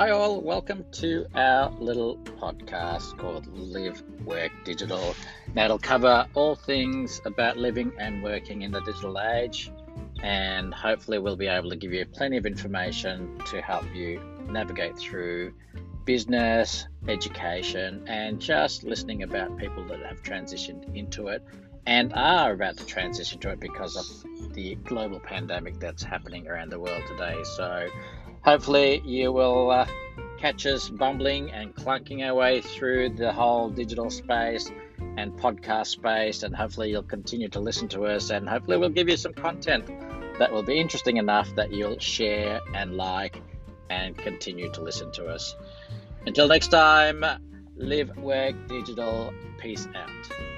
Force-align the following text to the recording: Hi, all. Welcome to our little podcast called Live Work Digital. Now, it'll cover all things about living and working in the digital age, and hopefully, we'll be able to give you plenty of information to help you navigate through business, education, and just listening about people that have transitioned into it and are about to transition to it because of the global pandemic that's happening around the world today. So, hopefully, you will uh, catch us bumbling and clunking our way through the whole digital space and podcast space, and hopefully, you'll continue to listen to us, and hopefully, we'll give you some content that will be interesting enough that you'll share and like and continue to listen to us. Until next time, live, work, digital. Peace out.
Hi, 0.00 0.12
all. 0.12 0.40
Welcome 0.40 0.86
to 0.92 1.26
our 1.34 1.70
little 1.72 2.16
podcast 2.16 3.18
called 3.18 3.46
Live 3.48 4.02
Work 4.24 4.50
Digital. 4.64 5.14
Now, 5.54 5.66
it'll 5.66 5.78
cover 5.78 6.26
all 6.32 6.54
things 6.54 7.20
about 7.26 7.58
living 7.58 7.92
and 7.98 8.22
working 8.22 8.62
in 8.62 8.70
the 8.70 8.80
digital 8.80 9.20
age, 9.20 9.70
and 10.22 10.72
hopefully, 10.72 11.18
we'll 11.18 11.36
be 11.36 11.48
able 11.48 11.68
to 11.68 11.76
give 11.76 11.92
you 11.92 12.06
plenty 12.06 12.38
of 12.38 12.46
information 12.46 13.42
to 13.50 13.60
help 13.60 13.84
you 13.94 14.22
navigate 14.48 14.96
through 14.96 15.52
business, 16.06 16.86
education, 17.06 18.02
and 18.06 18.40
just 18.40 18.84
listening 18.84 19.22
about 19.22 19.58
people 19.58 19.84
that 19.88 20.00
have 20.00 20.22
transitioned 20.22 20.96
into 20.96 21.28
it 21.28 21.44
and 21.84 22.14
are 22.14 22.54
about 22.54 22.78
to 22.78 22.86
transition 22.86 23.38
to 23.40 23.50
it 23.50 23.60
because 23.60 23.96
of 23.96 24.54
the 24.54 24.76
global 24.76 25.20
pandemic 25.20 25.78
that's 25.78 26.02
happening 26.02 26.48
around 26.48 26.70
the 26.70 26.80
world 26.80 27.02
today. 27.06 27.36
So, 27.44 27.86
hopefully, 28.42 29.02
you 29.04 29.32
will 29.32 29.70
uh, 29.70 29.86
catch 30.38 30.66
us 30.66 30.88
bumbling 30.88 31.50
and 31.52 31.74
clunking 31.74 32.26
our 32.26 32.34
way 32.34 32.60
through 32.60 33.10
the 33.10 33.32
whole 33.32 33.70
digital 33.70 34.10
space 34.10 34.70
and 35.16 35.32
podcast 35.32 35.86
space, 35.86 36.42
and 36.42 36.54
hopefully, 36.54 36.90
you'll 36.90 37.02
continue 37.02 37.48
to 37.48 37.60
listen 37.60 37.88
to 37.88 38.04
us, 38.04 38.30
and 38.30 38.48
hopefully, 38.48 38.76
we'll 38.76 38.88
give 38.88 39.08
you 39.08 39.16
some 39.16 39.34
content 39.34 39.86
that 40.38 40.50
will 40.50 40.62
be 40.62 40.80
interesting 40.80 41.18
enough 41.18 41.54
that 41.54 41.70
you'll 41.70 41.98
share 41.98 42.60
and 42.74 42.96
like 42.96 43.42
and 43.90 44.16
continue 44.16 44.70
to 44.72 44.80
listen 44.80 45.10
to 45.12 45.26
us. 45.26 45.54
Until 46.26 46.48
next 46.48 46.68
time, 46.68 47.24
live, 47.76 48.16
work, 48.16 48.54
digital. 48.68 49.32
Peace 49.58 49.86
out. 49.94 50.49